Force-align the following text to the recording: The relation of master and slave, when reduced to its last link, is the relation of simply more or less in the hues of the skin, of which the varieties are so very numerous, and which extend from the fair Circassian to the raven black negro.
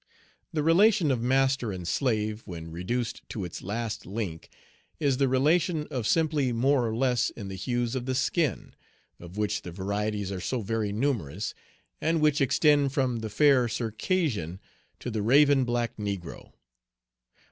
The 0.51 0.63
relation 0.63 1.11
of 1.11 1.21
master 1.21 1.71
and 1.71 1.87
slave, 1.87 2.41
when 2.47 2.71
reduced 2.71 3.21
to 3.29 3.45
its 3.45 3.61
last 3.61 4.03
link, 4.07 4.49
is 4.99 5.17
the 5.17 5.27
relation 5.27 5.85
of 5.91 6.07
simply 6.07 6.51
more 6.51 6.87
or 6.87 6.95
less 6.95 7.29
in 7.29 7.49
the 7.49 7.55
hues 7.55 7.93
of 7.93 8.07
the 8.07 8.15
skin, 8.15 8.73
of 9.19 9.37
which 9.37 9.61
the 9.61 9.69
varieties 9.71 10.31
are 10.31 10.41
so 10.41 10.61
very 10.61 10.91
numerous, 10.91 11.53
and 12.01 12.19
which 12.19 12.41
extend 12.41 12.93
from 12.93 13.19
the 13.19 13.29
fair 13.29 13.67
Circassian 13.67 14.59
to 14.99 15.11
the 15.11 15.21
raven 15.21 15.65
black 15.65 15.95
negro. 15.97 16.51